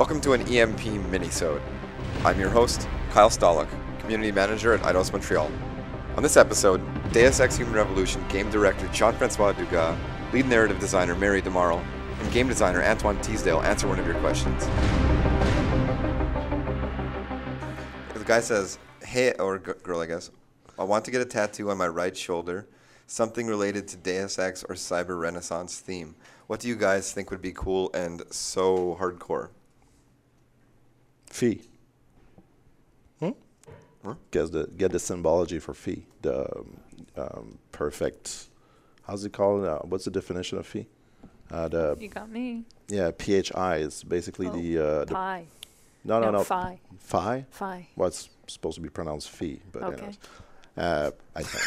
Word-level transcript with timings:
Welcome 0.00 0.22
to 0.22 0.32
an 0.32 0.40
EMP 0.48 0.80
minisode. 1.10 1.60
I'm 2.24 2.40
your 2.40 2.48
host, 2.48 2.88
Kyle 3.10 3.28
Stolick, 3.28 3.68
Community 3.98 4.32
Manager 4.32 4.72
at 4.72 4.80
Eidos 4.80 5.12
Montreal. 5.12 5.52
On 6.16 6.22
this 6.22 6.38
episode, 6.38 6.80
Deus 7.12 7.38
Ex 7.38 7.58
Human 7.58 7.74
Revolution 7.74 8.24
game 8.30 8.50
director 8.50 8.88
Jean-Francois 8.94 9.52
Dugas, 9.52 9.98
lead 10.32 10.46
narrative 10.46 10.80
designer 10.80 11.14
Mary 11.14 11.42
DeMarle, 11.42 11.84
and 12.18 12.32
game 12.32 12.48
designer 12.48 12.82
Antoine 12.82 13.18
Thisdale 13.18 13.60
answer 13.60 13.86
one 13.86 13.98
of 13.98 14.06
your 14.06 14.18
questions. 14.20 14.64
The 18.14 18.24
guy 18.24 18.40
says, 18.40 18.78
hey, 19.04 19.34
or 19.34 19.58
girl, 19.58 20.00
I 20.00 20.06
guess, 20.06 20.30
I 20.78 20.84
want 20.84 21.04
to 21.04 21.10
get 21.10 21.20
a 21.20 21.26
tattoo 21.26 21.68
on 21.68 21.76
my 21.76 21.88
right 21.88 22.16
shoulder, 22.16 22.66
something 23.06 23.46
related 23.46 23.86
to 23.88 23.98
Deus 23.98 24.38
Ex 24.38 24.64
or 24.64 24.76
Cyber 24.76 25.20
Renaissance 25.20 25.78
theme. 25.78 26.14
What 26.46 26.60
do 26.60 26.68
you 26.68 26.76
guys 26.76 27.12
think 27.12 27.30
would 27.30 27.42
be 27.42 27.52
cool 27.52 27.90
and 27.92 28.22
so 28.30 28.96
hardcore? 28.98 29.50
Fee. 31.40 31.62
Hmm? 33.18 33.30
Huh? 34.04 34.14
Get 34.30 34.52
the 34.52 34.66
get 34.76 34.92
the 34.92 34.98
symbology 34.98 35.58
for 35.58 35.72
fee. 35.72 36.04
The 36.20 36.34
um, 36.54 36.76
um, 37.16 37.58
perfect. 37.72 38.48
How's 39.06 39.24
it 39.24 39.32
called? 39.32 39.64
Uh, 39.64 39.78
what's 39.84 40.04
the 40.04 40.10
definition 40.10 40.58
of 40.58 40.66
fee? 40.66 40.86
Uh, 41.50 41.68
the 41.68 41.96
You 41.98 42.08
got 42.10 42.28
me. 42.28 42.64
yeah 42.88 43.10
phi 43.18 43.76
is 43.76 44.04
basically 44.04 44.48
Oh, 44.48 44.52
the 44.52 44.78
uh, 44.78 45.04
the 45.06 45.14
Pi. 45.14 45.46
no 46.04 46.20
no 46.20 46.30
no 46.30 46.44
Phi. 46.44 46.78
phi. 46.98 47.46
Phi. 47.50 47.88
Well, 47.96 48.08
it's 48.08 48.28
supposed 48.46 48.74
to 48.74 48.82
be 48.82 48.90
pronounced 48.90 49.30
fee, 49.30 49.62
but 49.72 49.82
Okay. 49.82 49.96
anyways. 49.96 50.18
Uh, 50.76 51.10
I 51.34 51.42
think 51.42 51.64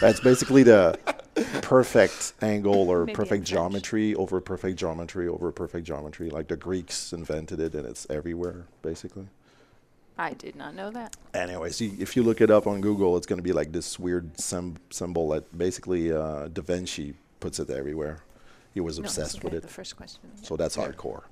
that's 0.00 0.18
basically 0.18 0.64
the 0.64 0.98
perfect 1.62 2.32
angle 2.42 2.88
or 2.90 3.00
Maybe 3.06 3.14
perfect 3.14 3.44
geometry 3.44 4.14
over 4.14 4.40
perfect 4.40 4.78
geometry 4.78 5.28
over 5.28 5.52
perfect 5.52 5.86
geometry. 5.86 6.30
Like 6.30 6.48
the 6.48 6.56
Greeks 6.56 7.12
invented 7.12 7.60
it, 7.60 7.74
and 7.74 7.86
it's 7.86 8.06
everywhere 8.10 8.66
basically. 8.82 9.28
I 10.18 10.32
did 10.32 10.56
not 10.56 10.74
know 10.74 10.90
that. 10.92 11.14
Anyways, 11.34 11.78
you, 11.80 11.92
if 11.98 12.16
you 12.16 12.22
look 12.22 12.40
it 12.40 12.50
up 12.50 12.66
on 12.66 12.80
Google, 12.80 13.18
it's 13.18 13.26
going 13.26 13.36
to 13.36 13.42
be 13.42 13.52
like 13.52 13.72
this 13.72 13.98
weird 13.98 14.40
sym- 14.40 14.78
symbol 14.88 15.28
that 15.28 15.56
basically 15.58 16.10
uh, 16.10 16.48
Da 16.48 16.62
Vinci 16.62 17.12
puts 17.38 17.58
it 17.58 17.68
everywhere. 17.68 18.20
He 18.72 18.80
was 18.80 18.98
No, 18.98 19.04
it's 19.04 19.18
obsessed 19.18 19.44
with 19.44 19.52
it. 19.52 19.60
The 19.62 19.68
first 19.68 19.94
question. 19.96 20.20
So 20.42 20.56
that's 20.56 20.76
Yeah. 20.76 20.88
hardcore. 20.88 21.24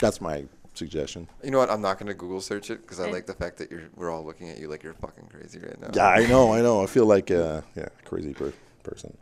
That's 0.00 0.20
my 0.20 0.44
suggestion. 0.74 1.28
You 1.44 1.52
know 1.52 1.58
what? 1.58 1.70
I'm 1.70 1.82
not 1.82 1.98
going 2.00 2.08
to 2.08 2.14
Google 2.14 2.40
search 2.40 2.70
it 2.70 2.82
because 2.82 2.98
I 2.98 3.08
Eh. 3.08 3.12
like 3.12 3.26
the 3.26 3.34
fact 3.34 3.58
that 3.58 3.70
you're 3.70 3.88
we're 3.94 4.10
all 4.10 4.24
looking 4.24 4.48
at 4.50 4.58
you 4.58 4.66
like 4.68 4.82
you're 4.82 4.94
fucking 4.94 5.28
crazy 5.28 5.60
right 5.60 5.80
now. 5.80 5.90
Yeah, 5.94 6.08
I 6.08 6.26
know, 6.26 6.52
I 6.52 6.62
know. 6.62 6.82
I 6.82 6.86
feel 6.86 7.06
like 7.06 7.30
uh, 7.30 7.60
yeah, 7.76 7.88
crazy 8.04 8.34
per- 8.34 8.52
person. 8.82 9.16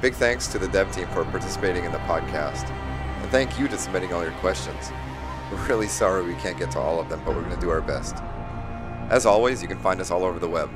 Big 0.00 0.14
thanks 0.14 0.46
to 0.48 0.58
the 0.58 0.68
dev 0.68 0.92
team 0.92 1.06
for 1.08 1.24
participating 1.24 1.84
in 1.84 1.92
the 1.92 1.98
podcast. 1.98 2.68
And 2.68 3.30
thank 3.30 3.58
you 3.58 3.68
to 3.68 3.78
submitting 3.78 4.12
all 4.12 4.22
your 4.22 4.32
questions. 4.32 4.90
We're 5.50 5.66
really 5.66 5.88
sorry 5.88 6.26
we 6.26 6.34
can't 6.34 6.58
get 6.58 6.70
to 6.72 6.78
all 6.78 7.00
of 7.00 7.08
them, 7.08 7.22
but 7.24 7.34
we're 7.34 7.42
going 7.42 7.54
to 7.54 7.60
do 7.60 7.70
our 7.70 7.80
best. 7.80 8.16
As 9.10 9.26
always, 9.26 9.62
you 9.62 9.68
can 9.68 9.78
find 9.78 10.00
us 10.00 10.10
all 10.10 10.24
over 10.24 10.38
the 10.38 10.48
web. 10.48 10.70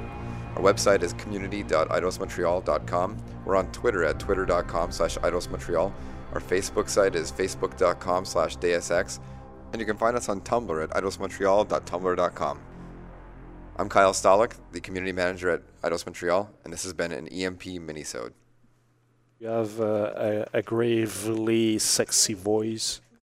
Our 0.57 0.63
website 0.63 1.03
is 1.03 1.13
community.eidosmontreal.com. 1.15 3.17
We're 3.45 3.57
on 3.57 3.71
Twitter 3.73 4.05
at 4.05 4.19
twitter.com 4.19 4.93
slash 4.93 5.17
eidosmontreal. 5.19 5.93
Our 6.33 6.41
Facebook 6.41 6.89
site 6.89 7.15
is 7.15 7.33
facebook.com 7.33 8.25
slash 8.25 8.57
dsx. 8.59 9.21
And 9.73 9.81
you 9.81 9.87
can 9.87 9.97
find 9.97 10.17
us 10.17 10.29
on 10.29 10.41
Tumblr 10.41 10.83
at 10.83 10.91
eidosmontreal.tumblr.com. 10.91 12.61
I'm 13.81 13.89
Kyle 13.89 14.13
Stolick, 14.13 14.55
the 14.73 14.81
community 14.81 15.13
manager 15.13 15.51
at 15.51 15.63
Eidos 15.83 16.05
Montreal, 16.05 16.51
and 16.65 16.73
this 16.73 16.83
has 16.83 16.93
been 16.93 17.13
an 17.13 17.29
EMP 17.29 17.63
minisode. 17.63 18.33
You 19.39 19.47
have 19.47 19.81
uh, 19.81 20.13
a, 20.17 20.47
a 20.55 20.63
gravely 20.63 21.79
sexy 21.79 22.35
voice. 22.35 23.01